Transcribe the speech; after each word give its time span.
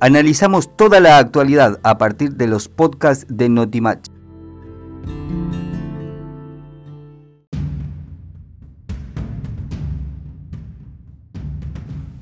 Analizamos 0.00 0.76
toda 0.76 1.00
la 1.00 1.18
actualidad 1.18 1.80
a 1.82 1.98
partir 1.98 2.34
de 2.34 2.46
los 2.46 2.68
podcasts 2.68 3.26
de 3.28 3.48
Notimatch. 3.48 4.06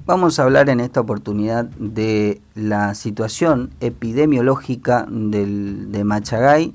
Vamos 0.06 0.38
a 0.38 0.44
hablar 0.44 0.70
en 0.70 0.80
esta 0.80 1.00
oportunidad 1.00 1.66
de 1.66 2.40
la 2.54 2.94
situación 2.94 3.68
epidemiológica 3.80 5.06
del, 5.10 5.92
de 5.92 6.04
Machagay. 6.04 6.74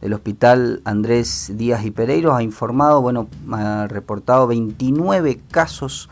El 0.00 0.14
hospital 0.14 0.80
Andrés 0.84 1.52
Díaz 1.54 1.84
y 1.84 1.92
Pereiros 1.92 2.34
ha 2.34 2.42
informado, 2.42 3.02
bueno, 3.02 3.28
ha 3.52 3.86
reportado 3.86 4.48
29 4.48 5.42
casos 5.48 6.08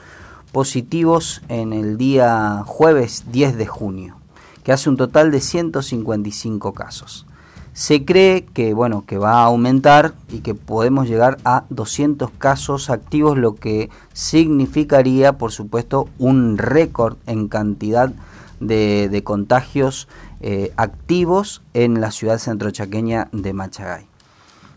positivos 0.52 1.42
en 1.48 1.72
el 1.72 1.96
día 1.96 2.62
jueves 2.66 3.24
10 3.32 3.56
de 3.56 3.66
junio, 3.66 4.16
que 4.68 4.74
hace 4.74 4.90
un 4.90 4.98
total 4.98 5.30
de 5.30 5.40
155 5.40 6.74
casos. 6.74 7.24
Se 7.72 8.04
cree 8.04 8.44
que 8.44 8.74
bueno, 8.74 9.06
que 9.06 9.16
va 9.16 9.40
a 9.40 9.44
aumentar 9.44 10.12
y 10.30 10.40
que 10.40 10.54
podemos 10.54 11.08
llegar 11.08 11.38
a 11.42 11.64
200 11.70 12.30
casos 12.32 12.90
activos, 12.90 13.38
lo 13.38 13.54
que 13.54 13.88
significaría, 14.12 15.38
por 15.38 15.52
supuesto, 15.52 16.10
un 16.18 16.58
récord 16.58 17.16
en 17.26 17.48
cantidad 17.48 18.12
de, 18.60 19.22
contagios 19.24 20.06
eh, 20.42 20.70
activos 20.76 21.62
en 21.72 22.02
la 22.02 22.10
ciudad 22.10 22.36
centrochaqueña 22.36 23.28
de 23.32 23.54
Machagay. 23.54 24.04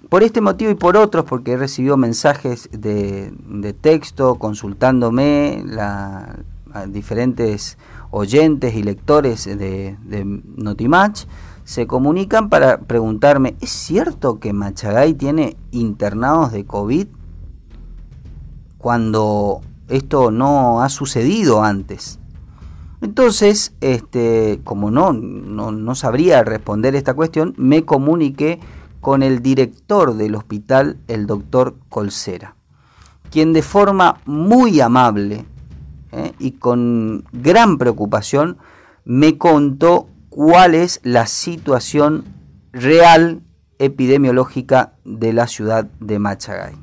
Por 0.08 0.24
este 0.24 0.40
motivo 0.40 0.72
y 0.72 0.76
por 0.76 0.96
otros, 0.96 1.26
porque 1.26 1.52
he 1.52 1.58
recibido 1.58 1.98
mensajes 1.98 2.70
de, 2.72 3.34
texto 3.82 4.36
consultándome 4.36 5.64
la, 5.66 6.38
a 6.74 6.86
diferentes 6.86 7.78
oyentes 8.12 8.76
y 8.76 8.84
lectores 8.84 9.46
de, 9.46 9.98
de 10.04 10.26
Notimatch, 10.26 11.26
se 11.64 11.88
comunican 11.88 12.50
para 12.50 12.82
preguntarme, 12.82 13.56
¿es 13.62 13.70
cierto 13.70 14.40
que 14.40 14.54
Machagay 14.54 15.14
tiene 15.14 15.58
internados 15.72 16.52
de 16.52 16.66
COVID 16.66 17.08
cuando 18.78 19.62
esto 19.88 20.32
no 20.32 20.82
ha 20.82 20.90
sucedido 20.90 21.64
antes? 21.64 22.20
Entonces, 23.02 23.74
este, 23.82 24.62
como 24.64 24.92
no, 24.92 25.12
no, 25.12 25.96
sabría 25.96 26.44
responder 26.44 26.96
esta 26.96 27.16
cuestión, 27.16 27.56
me 27.58 27.84
comuniqué 27.84 28.60
con 29.00 29.24
el 29.24 29.42
director 29.42 30.14
del 30.14 30.36
hospital, 30.36 30.98
el 31.08 31.26
doctor 31.26 31.76
Colcera, 31.90 32.56
quien 33.32 33.54
de 33.54 33.64
forma 33.64 34.20
muy 34.26 34.82
amable 34.82 35.46
¿eh? 36.12 36.34
y 36.40 36.52
con 36.52 37.26
gran 37.32 37.78
preocupación 37.78 38.58
me 39.06 39.38
contó 39.38 40.08
cuál 40.30 40.76
es 40.76 41.00
la 41.04 41.28
situación 41.28 42.26
real 42.72 43.42
epidemiológica 43.80 44.94
de 45.04 45.34
la 45.34 45.48
ciudad 45.48 45.88
de 46.00 46.20
Machagay. 46.20 46.76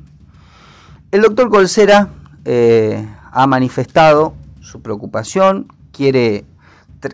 El 1.11 1.21
doctor 1.21 1.49
Colcera 1.49 2.09
eh, 2.45 3.07
ha 3.31 3.47
manifestado 3.47 4.33
su 4.59 4.81
preocupación, 4.81 5.67
quiere 5.91 6.45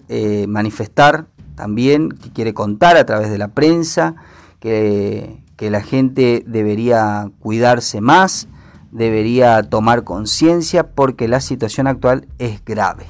eh, 0.09 0.45
manifestar 0.47 1.27
también, 1.55 2.09
quiere 2.09 2.53
contar 2.53 2.97
a 2.97 3.05
través 3.05 3.29
de 3.29 3.37
la 3.37 3.49
prensa 3.49 4.15
que, 4.59 5.41
que 5.55 5.69
la 5.69 5.81
gente 5.81 6.43
debería 6.45 7.31
cuidarse 7.39 8.01
más, 8.01 8.47
debería 8.95 9.61
tomar 9.61 10.05
conciencia 10.05 10.87
porque 10.87 11.27
la 11.27 11.41
situación 11.41 11.85
actual 11.85 12.27
es 12.39 12.63
grave. 12.63 13.05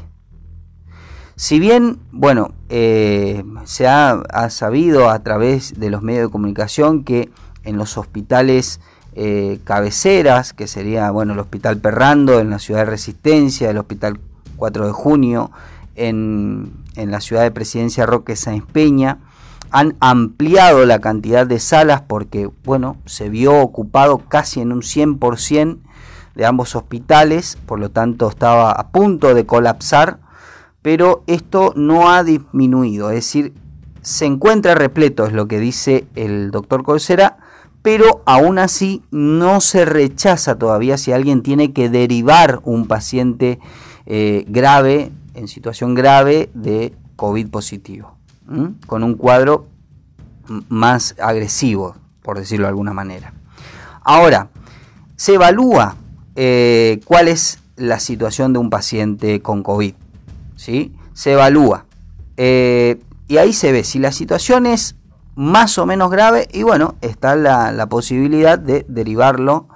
Si 1.35 1.59
bien, 1.59 1.99
bueno, 2.11 2.53
eh, 2.69 3.43
se 3.65 3.87
ha, 3.87 4.23
sabido 4.49 5.09
a 5.09 5.19
través 5.19 5.79
de 5.79 5.91
los 5.91 6.01
medios 6.01 6.23
de 6.23 6.31
comunicación 6.31 7.03
que 7.03 7.29
en 7.63 7.77
los 7.77 7.97
hospitales 7.99 8.79
eh, 9.13 9.59
cabeceras, 9.63 10.53
que 10.53 10.67
sería, 10.67 11.11
bueno, 11.11 11.33
el 11.33 11.39
Hospital 11.39 11.77
Perrando 11.77 12.39
en 12.39 12.49
la 12.49 12.57
ciudad 12.57 12.81
de 12.81 12.85
Resistencia, 12.85 13.69
el 13.69 13.77
Hospital 13.77 14.19
4 14.55 14.87
de 14.87 14.91
Junio 14.91 15.51
en, 15.95 16.73
en 16.95 17.11
la 17.11 17.21
ciudad 17.21 17.43
de 17.43 17.51
Presidencia 17.51 18.07
Roque 18.07 18.35
Sáenz 18.35 18.65
Peña, 18.65 19.19
han 19.71 19.95
ampliado 19.99 20.85
la 20.85 20.99
cantidad 20.99 21.47
de 21.47 21.59
salas 21.59 22.01
porque, 22.01 22.49
bueno, 22.63 22.97
se 23.05 23.29
vio 23.29 23.59
ocupado 23.59 24.19
casi 24.29 24.61
en 24.61 24.71
un 24.71 24.81
100% 24.81 25.79
de 26.35 26.45
ambos 26.45 26.75
hospitales, 26.75 27.57
por 27.65 27.79
lo 27.79 27.91
tanto 27.91 28.29
estaba 28.29 28.71
a 28.71 28.89
punto 28.89 29.33
de 29.33 29.45
colapsar 29.45 30.19
pero 30.85 31.23
esto 31.25 31.73
no 31.75 32.11
ha 32.11 32.23
disminuido, 32.23 33.09
es 33.09 33.15
decir, 33.15 33.55
se 34.03 34.27
encuentra 34.27 34.75
repleto, 34.75 35.25
es 35.25 35.33
lo 35.33 35.47
que 35.47 35.59
dice 35.59 36.05
el 36.13 36.51
doctor 36.51 36.83
Colsera, 36.83 37.39
pero 37.81 38.21
aún 38.27 38.59
así 38.59 39.01
no 39.09 39.61
se 39.61 39.85
rechaza 39.85 40.59
todavía 40.59 40.99
si 40.99 41.11
alguien 41.11 41.41
tiene 41.41 41.73
que 41.73 41.89
derivar 41.89 42.59
un 42.65 42.85
paciente 42.85 43.57
eh, 44.05 44.45
grave, 44.47 45.11
en 45.33 45.47
situación 45.47 45.95
grave 45.95 46.51
de 46.53 46.93
COVID 47.15 47.49
positivo, 47.49 48.14
con 48.87 49.03
un 49.03 49.15
cuadro 49.15 49.67
más 50.69 51.15
agresivo, 51.19 51.95
por 52.21 52.37
decirlo 52.37 52.65
de 52.65 52.69
alguna 52.69 52.93
manera. 52.93 53.33
Ahora, 54.01 54.49
se 55.15 55.35
evalúa 55.35 55.95
eh, 56.35 57.01
cuál 57.05 57.27
es 57.27 57.59
la 57.75 57.99
situación 57.99 58.53
de 58.53 58.59
un 58.59 58.69
paciente 58.69 59.41
con 59.41 59.63
COVID. 59.63 59.95
¿sí? 60.55 60.93
se 61.15 61.31
evalúa. 61.31 61.85
Eh, 62.37 63.01
y 63.27 63.37
ahí 63.37 63.53
se 63.53 63.71
ve 63.71 63.83
si 63.83 63.97
la 63.97 64.11
situación 64.11 64.67
es 64.67 64.95
más 65.33 65.77
o 65.79 65.85
menos 65.87 66.11
grave 66.11 66.47
y 66.51 66.61
bueno, 66.61 66.95
está 67.01 67.35
la, 67.35 67.87
posibilidad 67.87 68.59
de 68.59 68.85
derivarlo 68.87 69.67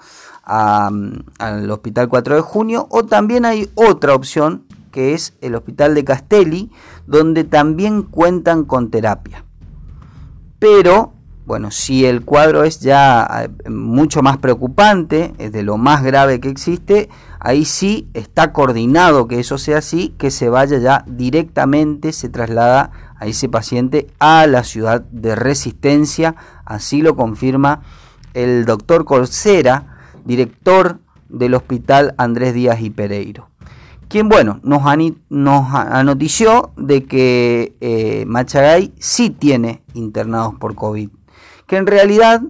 al 0.43 1.69
Hospital 1.71 2.09
4 2.09 2.35
de 2.35 2.41
Junio 2.41 2.87
o 2.89 3.05
también 3.05 3.45
hay 3.45 3.69
otra 3.75 4.13
opción 4.13 4.65
que 4.91 5.13
es 5.13 5.33
el 5.41 5.55
Hospital 5.55 5.95
de 5.95 6.03
Castelli, 6.03 6.71
donde 7.07 7.43
también 7.43 8.03
cuentan 8.03 8.63
con 8.63 8.89
terapia. 8.89 9.43
Pero, 10.59 11.13
bueno, 11.45 11.71
si 11.71 12.05
el 12.05 12.25
cuadro 12.25 12.63
es 12.63 12.79
ya 12.79 13.45
eh, 13.45 13.69
mucho 13.69 14.21
más 14.21 14.37
preocupante, 14.37 15.33
es 15.37 15.51
de 15.51 15.63
lo 15.63 15.77
más 15.77 16.03
grave 16.03 16.39
que 16.39 16.49
existe, 16.49 17.09
ahí 17.39 17.65
sí 17.65 18.09
está 18.13 18.51
coordinado 18.51 19.27
que 19.27 19.39
eso 19.39 19.57
sea 19.57 19.77
así, 19.77 20.13
que 20.17 20.31
se 20.31 20.49
vaya 20.49 20.77
ya 20.77 21.03
directamente, 21.07 22.11
se 22.11 22.29
traslada 22.29 22.91
a 23.17 23.25
ese 23.25 23.49
paciente 23.49 24.07
a 24.19 24.47
la 24.47 24.63
ciudad 24.63 25.01
de 25.01 25.35
Resistencia, 25.35 26.35
así 26.65 27.01
lo 27.01 27.15
confirma 27.15 27.81
el 28.33 28.65
doctor 28.65 29.05
Corsera, 29.05 29.97
director 30.25 30.99
del 31.29 31.53
hospital 31.53 32.15
Andrés 32.17 32.53
Díaz 32.53 32.81
y 32.81 32.89
Pereiro. 32.89 33.49
Quien, 34.09 34.27
bueno, 34.27 34.59
nos, 34.63 34.81
nos 35.29 35.73
anotició 35.73 36.71
de 36.77 37.05
que 37.05 37.75
eh, 37.79 38.25
Machagay 38.25 38.91
sí 38.97 39.29
tiene 39.29 39.83
internados 39.93 40.55
por 40.55 40.73
COVID, 40.73 41.09
que 41.67 41.77
en 41.77 41.85
realidad 41.85 42.41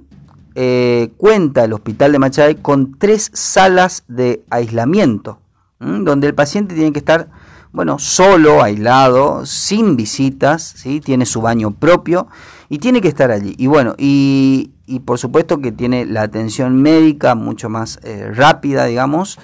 eh, 0.56 1.12
cuenta 1.18 1.66
el 1.66 1.74
hospital 1.74 2.14
de 2.14 2.19
Machay 2.19 2.56
con 2.56 2.98
tres 2.98 3.30
salas 3.34 4.06
de 4.08 4.44
aislamiento, 4.50 5.40
donde 5.80 6.28
el 6.28 6.34
paciente 6.34 6.75
tiene 6.75 6.94
que 6.94 7.00
estar, 7.00 7.30
bueno, 7.74 8.00
solo, 8.00 8.64
aislado, 8.64 9.46
sin 9.46 9.98
visitas, 9.98 10.64
¿sí? 10.64 11.02
tiene 11.02 11.25
su 11.25 11.42
baño 11.42 11.72
propio 11.72 12.28
y 12.69 12.80
tiene 12.80 13.02
que 13.02 13.09
estar 13.09 13.31
allí. 13.31 13.53
Y 13.58 13.68
bueno, 13.68 13.96
y, 13.98 14.72
por 15.06 15.19
supuesto 15.19 15.59
que 15.59 15.74
tiene 15.74 16.06
la 16.06 16.22
atención 16.22 16.81
médica 16.81 17.36
mucho 17.36 17.68
más 17.68 18.00
eh, 18.03 18.31
rápida, 18.34 18.86
digamos, 18.86 19.40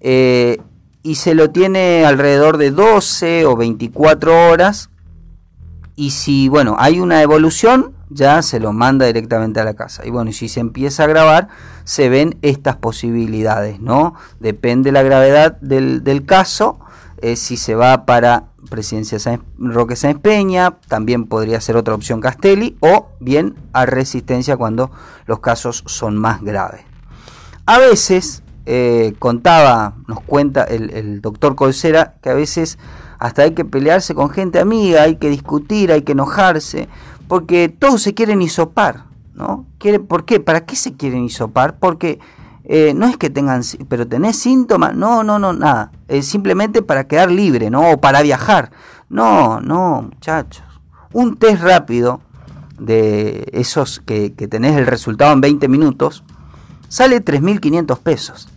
eh, 0.00 0.58
y 1.02 1.16
se 1.16 1.34
lo 1.34 1.50
tiene 1.50 2.04
alrededor 2.04 2.58
de 2.58 2.70
12 2.70 3.46
o 3.46 3.56
24 3.56 4.50
horas. 4.50 4.90
Y 5.96 6.10
si, 6.10 6.48
bueno, 6.48 6.76
hay 6.78 7.00
una 7.00 7.22
evolución, 7.22 7.94
ya 8.10 8.42
se 8.42 8.60
lo 8.60 8.72
manda 8.72 9.06
directamente 9.06 9.60
a 9.60 9.64
la 9.64 9.74
casa. 9.74 10.06
Y 10.06 10.10
bueno, 10.10 10.32
si 10.32 10.48
se 10.48 10.60
empieza 10.60 11.04
a 11.04 11.06
grabar, 11.06 11.48
se 11.84 12.08
ven 12.08 12.38
estas 12.42 12.76
posibilidades, 12.76 13.80
¿no? 13.80 14.14
Depende 14.40 14.92
la 14.92 15.02
gravedad 15.02 15.58
del, 15.60 16.24
caso, 16.24 16.78
eh, 17.20 17.36
si 17.36 17.56
se 17.56 17.74
va 17.74 18.06
para 18.06 18.44
Presidencia 18.70 19.18
Roque 19.58 19.96
Sáenz 19.96 20.20
Peña, 20.20 20.78
también 20.88 21.26
podría 21.26 21.60
ser 21.60 21.76
otra 21.76 21.94
opción 21.94 22.20
Castelli, 22.20 22.76
o 22.80 23.08
bien 23.20 23.56
a 23.72 23.86
Resistencia 23.86 24.56
cuando 24.56 24.90
los 25.26 25.40
casos 25.40 25.84
son 25.86 26.16
más 26.16 26.42
graves. 26.42 26.82
A 27.66 27.78
veces, 27.78 28.42
eh, 28.70 29.14
contaba, 29.18 29.94
nos 30.06 30.20
cuenta 30.20 30.64
el, 30.64 31.22
doctor 31.22 31.54
Colcera, 31.54 32.16
que 32.22 32.28
a 32.28 32.34
veces 32.34 32.78
hasta 33.18 33.42
hay 33.42 33.52
que 33.52 33.64
pelearse 33.64 34.14
con 34.14 34.28
gente 34.28 34.60
amiga, 34.60 35.02
hay 35.02 35.16
que 35.16 35.30
discutir, 35.30 35.90
hay 35.90 36.02
que 36.02 36.12
enojarse, 36.12 36.88
porque 37.28 37.68
todos 37.70 38.02
se 38.02 38.12
quieren 38.12 38.42
hisopar, 38.42 39.04
¿no? 39.34 39.64
¿Por? 40.06 40.24
¿Para 40.44 40.66
qué 40.66 40.76
se 40.76 40.92
quieren 40.92 41.24
hisopar? 41.24 41.78
Porque 41.78 42.18
eh, 42.64 42.92
no 42.94 43.06
es 43.06 43.16
que 43.16 43.30
tengan, 43.30 43.62
pero 43.88 44.06
tenés 44.06 44.38
síntomas, 44.38 44.94
no, 44.94 45.24
no, 45.24 45.38
no, 45.38 45.54
nada, 45.54 45.90
simplemente 46.20 46.82
para 46.82 47.04
quedar 47.04 47.30
libre, 47.30 47.70
¿no? 47.70 47.92
O 47.92 48.00
para 48.00 48.20
viajar. 48.20 48.70
No, 49.08 49.62
no, 49.62 50.02
muchachos. 50.02 50.66
Un 51.14 51.38
test 51.38 51.62
rápido 51.62 52.20
de 52.78 53.48
esos 53.52 54.00
que, 54.00 54.30
tenés 54.30 54.76
el 54.76 54.86
resultado 54.86 55.32
en 55.32 55.40
20 55.40 55.68
minutos 55.68 56.22
sale 56.88 57.24
3.500 57.24 57.98
pesos, 57.98 58.48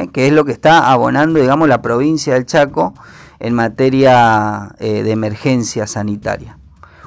¿eh? 0.00 0.08
que 0.12 0.26
es 0.26 0.32
lo 0.32 0.44
que 0.44 0.52
está 0.52 0.90
abonando, 0.90 1.40
digamos, 1.40 1.68
la 1.68 1.82
provincia 1.82 2.34
del 2.34 2.46
Chaco 2.46 2.94
en 3.40 3.54
materia 3.54 4.74
eh, 4.78 5.02
de 5.02 5.10
emergencia 5.10 5.86
sanitaria. 5.86 6.58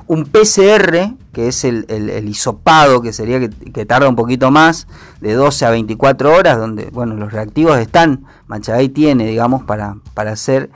Un 0.05 0.25
PCR, 0.25 1.15
que 1.33 1.49
es 1.49 1.65
el, 1.65 1.85
el, 1.89 2.29
hisopado, 2.29 3.01
que 3.01 3.11
sería 3.11 3.39
que, 3.41 3.85
tarda 3.85 4.07
un 4.07 4.15
poquito 4.15 4.51
más, 4.51 4.87
de 5.19 5.33
12 5.33 5.65
a 5.65 5.71
24 5.71 6.33
horas, 6.33 6.57
donde 6.57 6.89
bueno, 6.91 7.15
los 7.15 7.33
reactivos 7.33 7.77
están, 7.77 8.25
Machagay 8.47 8.87
tiene, 8.87 9.27
digamos, 9.27 9.63
para, 9.63 9.97
para 10.13 10.31
hacer, 10.31 10.69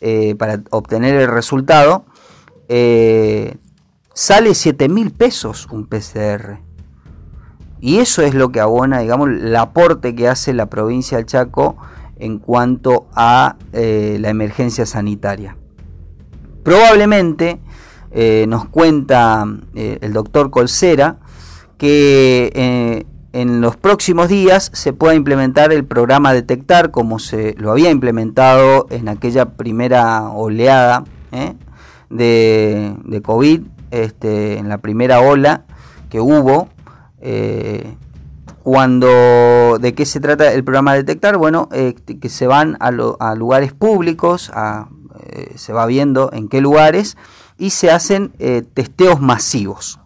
eh, 0.00 0.34
para 0.36 0.62
obtener 0.70 1.16
el 1.16 1.28
resultado, 1.28 2.06
eh, 2.68 3.58
sale 4.14 4.54
7 4.54 4.88
mil 4.88 5.10
pesos 5.10 5.68
un 5.70 5.86
PCR. 5.86 6.67
Y 7.80 7.98
eso 7.98 8.22
es 8.22 8.34
lo 8.34 8.50
que 8.50 8.60
abona, 8.60 9.00
digamos, 9.00 9.28
el 9.28 9.54
aporte 9.54 10.14
que 10.14 10.28
hace 10.28 10.52
la 10.52 10.66
provincia 10.66 11.16
del 11.16 11.26
Chaco 11.26 11.76
en 12.18 12.38
cuanto 12.38 13.06
a 13.14 13.56
eh, 13.72 14.18
la 14.20 14.30
emergencia 14.30 14.86
sanitaria. 14.86 15.56
Probablemente 16.64 17.60
eh, 18.10 18.46
nos 18.48 18.68
cuenta 18.68 19.46
eh, 19.74 19.98
el 20.00 20.12
doctor 20.12 20.50
Colcera 20.50 21.18
que 21.76 23.06
en 23.32 23.60
los 23.60 23.76
próximos 23.76 24.28
días 24.28 24.70
se 24.74 24.92
pueda 24.92 25.14
implementar 25.14 25.72
el 25.72 25.84
programa 25.84 26.32
Detectar 26.32 26.90
como 26.90 27.20
se 27.20 27.54
lo 27.56 27.70
había 27.70 27.90
implementado 27.90 28.88
en 28.90 29.08
aquella 29.08 29.50
primera 29.50 30.28
oleada 30.30 31.04
de, 32.10 32.96
de, 33.04 33.22
COVID, 33.22 33.62
este, 33.92 34.58
en 34.58 34.68
la 34.68 34.78
primera 34.78 35.20
ola 35.20 35.64
que 36.10 36.20
hubo 36.20 36.68
cuando, 38.62 39.78
¿De 39.80 39.94
qué 39.94 40.04
se 40.04 40.20
trata 40.20 40.52
el 40.52 40.62
programa 40.62 40.92
Detectar? 40.92 41.38
Bueno, 41.38 41.70
eh, 41.72 41.94
que 41.94 42.28
se 42.28 42.46
van 42.46 42.76
a, 42.80 42.90
lugares 42.90 43.72
públicos, 43.72 44.52
eh, 45.26 45.52
se 45.54 45.72
va 45.72 45.86
viendo 45.86 46.30
en 46.34 46.48
qué 46.48 46.60
lugares 46.60 47.16
y 47.56 47.70
se 47.70 47.90
hacen 47.90 48.32
eh, 48.38 48.62
testeos 48.74 49.22
masivos. 49.22 50.00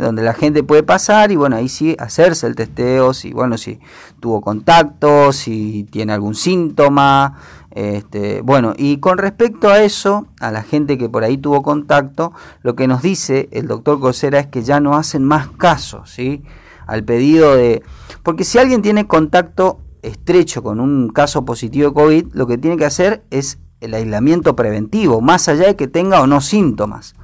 Donde 0.00 0.22
la 0.22 0.32
gente 0.32 0.62
puede 0.62 0.82
pasar 0.82 1.30
y 1.32 1.36
bueno, 1.36 1.56
ahí 1.56 1.68
sí 1.68 1.96
hacerse 1.98 2.46
el 2.46 2.56
testeo, 2.56 3.12
si 3.12 3.32
bueno, 3.32 3.58
si 3.58 3.78
tuvo 4.20 4.40
contacto, 4.40 5.32
si 5.32 5.84
tiene 5.90 6.14
algún 6.14 6.34
síntoma, 6.34 7.38
este, 7.70 8.40
bueno, 8.40 8.72
y 8.76 8.98
con 8.98 9.18
respecto 9.18 9.68
a 9.68 9.82
eso, 9.82 10.28
a 10.40 10.50
la 10.50 10.62
gente 10.62 10.96
que 10.96 11.10
por 11.10 11.24
ahí 11.24 11.36
tuvo 11.36 11.62
contacto, 11.62 12.32
lo 12.62 12.74
que 12.74 12.88
nos 12.88 13.02
dice 13.02 13.48
el 13.52 13.66
doctor 13.66 14.00
Cosera 14.00 14.40
es 14.40 14.46
que 14.46 14.62
ya 14.62 14.80
no 14.80 14.96
hacen 14.96 15.24
más 15.24 15.48
casos, 15.48 16.10
¿sí? 16.10 16.42
al 16.86 17.04
pedido 17.04 17.54
de... 17.56 17.82
Porque 18.22 18.44
si 18.44 18.58
alguien 18.58 18.82
tiene 18.82 19.06
contacto 19.06 19.80
estrecho 20.02 20.62
con 20.62 20.80
un 20.80 21.08
caso 21.10 21.44
positivo 21.44 21.88
de 21.88 21.94
COVID, 21.94 22.26
lo 22.32 22.46
que 22.46 22.58
tiene 22.58 22.76
que 22.76 22.84
hacer 22.84 23.24
es 23.30 23.58
el 23.80 23.92
aislamiento 23.94 24.56
preventivo, 24.56 25.20
más 25.20 25.48
allá 25.48 25.66
de 25.66 25.76
que 25.76 25.88
tenga 25.88 26.20
o 26.22 26.26
no 26.26 26.40
síntomas. 26.40 27.14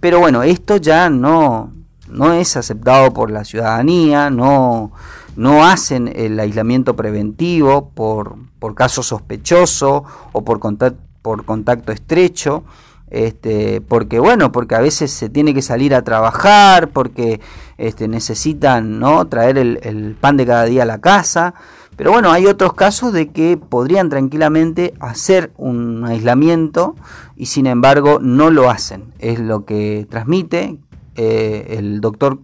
Pero 0.00 0.20
bueno, 0.20 0.42
esto 0.42 0.76
ya 0.76 1.10
no, 1.10 1.72
no 2.10 2.32
es 2.32 2.56
aceptado 2.56 3.12
por 3.12 3.30
la 3.30 3.44
ciudadanía, 3.44 4.30
no, 4.30 4.92
no 5.36 5.64
hacen 5.64 6.12
el 6.14 6.38
aislamiento 6.38 6.96
preventivo 6.96 7.90
por, 7.90 8.36
por 8.58 8.74
caso 8.74 9.02
sospechoso 9.02 10.04
o 10.32 10.44
por 10.44 10.58
contacto, 10.60 11.00
por 11.22 11.44
contacto 11.44 11.92
estrecho 11.92 12.64
este, 13.10 13.80
porque 13.80 14.20
bueno, 14.20 14.52
porque 14.52 14.76
a 14.76 14.80
veces 14.80 15.10
se 15.10 15.28
tiene 15.28 15.52
que 15.52 15.62
salir 15.62 15.94
a 15.94 16.02
trabajar, 16.02 16.90
porque 16.90 17.40
este, 17.76 18.06
necesitan 18.06 19.00
¿no? 19.00 19.26
traer 19.26 19.58
el, 19.58 20.16
pan 20.20 20.36
de 20.36 20.46
cada 20.46 20.64
día 20.64 20.84
a 20.84 20.86
la 20.86 21.00
casa, 21.00 21.54
pero 21.96 22.12
bueno, 22.12 22.30
hay 22.30 22.46
otros 22.46 22.72
casos 22.72 23.12
de 23.12 23.28
que 23.28 23.56
podrían 23.56 24.08
tranquilamente 24.08 24.94
hacer 25.00 25.52
un 25.56 26.04
aislamiento 26.06 26.94
y 27.36 27.46
sin 27.46 27.66
embargo 27.66 28.20
no 28.20 28.50
lo 28.50 28.70
hacen. 28.70 29.12
Es 29.18 29.38
lo 29.38 29.64
que 29.66 30.06
transmite 30.08 30.78
eh, 31.22 31.76
el 31.78 32.00
doctor 32.00 32.38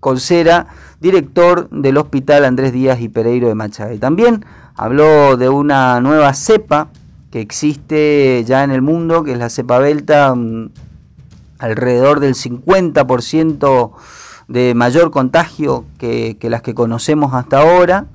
Colcera, 0.00 0.66
director 1.00 1.70
del 1.70 1.96
Hospital 1.96 2.44
Andrés 2.44 2.74
Díaz 2.74 3.00
y 3.00 3.08
Pereiro 3.08 3.48
de 3.48 3.54
Machado. 3.54 3.98
también 3.98 4.44
habló 4.74 5.38
de 5.38 5.48
una 5.48 5.98
nueva 6.02 6.34
cepa 6.34 6.88
que 7.30 7.40
existe 7.40 8.44
ya 8.46 8.64
en 8.64 8.70
el 8.70 8.82
mundo, 8.82 9.24
que 9.24 9.32
es 9.32 9.38
la 9.38 9.48
cepa 9.48 9.80
delta, 9.80 10.34
mm, 10.34 10.72
alrededor 11.58 12.20
del 12.20 12.34
50% 12.34 13.92
de 14.46 14.74
mayor 14.74 15.10
contagio 15.10 15.86
que, 15.96 16.36
las 16.42 16.60
que 16.60 16.74
conocemos 16.74 17.32
hasta 17.32 17.62
ahora. 17.62 18.08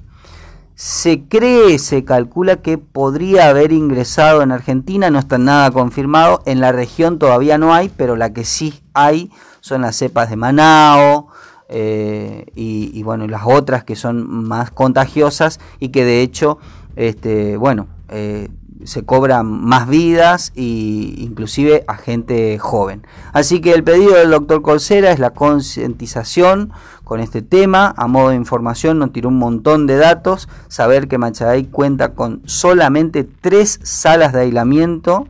Se 0.75 1.23
cree, 1.23 1.79
se 1.79 2.05
calcula 2.05 2.57
que 2.57 2.77
podría 2.77 3.49
haber 3.49 3.71
ingresado 3.71 4.43
en 4.43 4.51
Argentina, 4.51 5.09
no 5.09 5.17
está 5.17 5.39
nada 5.39 5.71
confirmado, 5.71 6.43
en 6.45 6.61
la 6.61 6.71
región 6.71 7.17
todavía 7.17 7.57
no 7.57 7.73
hay, 7.73 7.89
pero 7.89 8.15
la 8.15 8.31
que 8.31 8.45
sí 8.45 8.81
hay 8.93 9.31
son 9.61 9.81
las 9.81 9.95
cepas 9.95 10.29
de 10.29 10.35
Manao, 10.35 11.29
eh, 11.73 12.47
y, 12.53 13.01
bueno, 13.03 13.25
las 13.27 13.43
otras 13.45 13.85
que 13.85 13.95
son 13.95 14.27
más 14.29 14.71
contagiosas 14.71 15.61
y 15.79 15.89
que 15.89 16.03
de 16.03 16.21
hecho, 16.21 16.57
este, 16.97 17.55
bueno, 17.55 17.87
eh, 18.09 18.49
se 18.83 19.05
cobran 19.05 19.45
más 19.45 19.87
vidas 19.87 20.51
e 20.55 20.63
inclusive 20.63 21.85
a 21.87 21.95
gente 21.95 22.59
joven. 22.59 23.07
Así 23.31 23.61
que 23.61 23.71
el 23.71 23.85
pedido 23.85 24.15
del 24.15 24.31
doctor 24.31 24.61
Colcera 24.61 25.11
es 25.11 25.19
la 25.19 25.29
concientización 25.29 26.71
con 27.05 27.21
este 27.21 27.41
tema. 27.41 27.93
A 27.95 28.07
modo 28.07 28.29
de 28.29 28.35
información 28.35 28.99
nos 28.99 29.13
tiró 29.13 29.29
un 29.29 29.37
montón 29.37 29.87
de 29.87 29.95
datos. 29.95 30.49
Saber 30.67 31.07
que 31.07 31.17
Machaday 31.17 31.65
cuenta 31.65 32.15
con 32.15 32.41
solamente 32.45 33.23
tres 33.23 33.79
salas 33.83 34.33
de 34.33 34.41
aislamiento. 34.41 35.27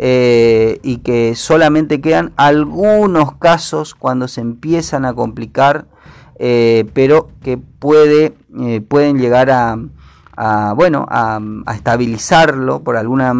Eh, 0.00 0.78
y 0.84 0.98
que 0.98 1.34
solamente 1.34 2.00
quedan 2.00 2.32
algunos 2.36 3.34
casos 3.34 3.96
cuando 3.96 4.28
se 4.28 4.40
empiezan 4.40 5.04
a 5.04 5.12
complicar, 5.12 5.86
eh, 6.38 6.88
pero 6.94 7.30
que 7.42 7.58
puede, 7.58 8.36
eh, 8.60 8.80
pueden 8.80 9.18
llegar 9.18 9.50
a, 9.50 9.76
a, 10.36 10.72
bueno, 10.74 11.04
a, 11.10 11.40
estabilizarlo, 11.74 12.84
por 12.84 12.96
alguna 12.96 13.34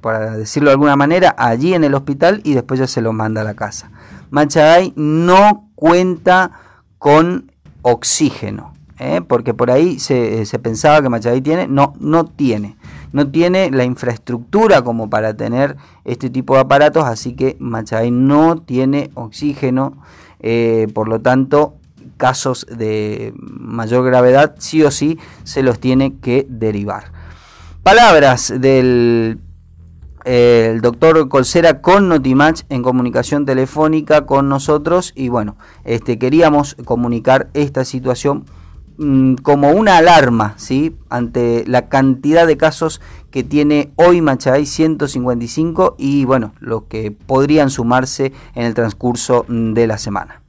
para 0.00 0.38
decirlo 0.38 0.70
de 0.70 0.72
alguna 0.72 0.96
manera, 0.96 1.34
allí 1.36 1.74
en 1.74 1.84
el 1.84 1.94
hospital 1.94 2.40
y 2.42 2.54
después 2.54 2.80
ya 2.80 2.86
se 2.86 3.02
lo 3.02 3.12
manda 3.12 3.42
a 3.42 3.44
la 3.44 3.52
casa. 3.52 3.90
Machaday 4.30 4.94
no 4.96 5.68
cuenta 5.74 6.52
con 6.96 7.52
oxígeno, 7.82 8.72
¿eh? 8.98 9.20
porque 9.20 9.52
por 9.52 9.70
ahí 9.70 9.98
se, 9.98 10.46
se, 10.46 10.58
pensaba 10.58 11.02
que 11.02 11.10
Machaday 11.10 11.42
tiene, 11.42 11.68
no, 11.68 11.92
no 12.00 12.24
tiene. 12.24 12.76
No 13.12 13.30
tiene 13.30 13.70
la 13.70 13.84
infraestructura 13.84 14.82
como 14.82 15.08
para 15.10 15.34
tener 15.34 15.76
este 16.04 16.30
tipo 16.30 16.54
de 16.54 16.60
aparatos, 16.60 17.04
así 17.04 17.34
que 17.34 17.56
Machaday 17.58 18.10
no 18.10 18.60
tiene 18.60 19.10
oxígeno, 19.14 19.98
eh, 20.40 20.88
por 20.94 21.08
lo 21.08 21.20
tanto 21.20 21.76
casos 22.16 22.66
de 22.70 23.34
mayor 23.36 24.04
gravedad, 24.04 24.54
sí 24.58 24.82
o 24.82 24.90
sí 24.90 25.18
se 25.44 25.62
los 25.62 25.80
tiene 25.80 26.16
que 26.16 26.46
derivar. 26.48 27.12
Palabras 27.82 28.52
del 28.58 29.38
el 30.26 30.80
doctor 30.80 31.28
Colcera 31.28 31.80
con 31.80 32.08
Notimatch 32.08 32.62
en 32.68 32.82
comunicación 32.82 33.46
telefónica 33.46 34.26
con 34.26 34.48
nosotros 34.48 35.12
y 35.14 35.28
bueno, 35.28 35.56
este 35.84 36.18
queríamos 36.18 36.74
comunicar 36.84 37.48
esta 37.54 37.84
situación 37.84 38.44
como 39.42 39.70
una 39.70 39.98
alarma, 39.98 40.54
¿sí? 40.56 40.96
Ante 41.08 41.64
la 41.66 41.88
cantidad 41.88 42.46
de 42.46 42.56
casos 42.56 43.00
que 43.30 43.44
tiene 43.44 43.92
hoy 43.96 44.22
Machay 44.22 44.64
155 44.64 45.96
y 45.98 46.24
bueno, 46.24 46.54
los 46.60 46.84
que 46.84 47.10
podrían 47.10 47.70
sumarse 47.70 48.32
en 48.54 48.64
el 48.64 48.74
transcurso 48.74 49.44
de 49.48 49.86
la 49.86 49.98
semana. 49.98 50.45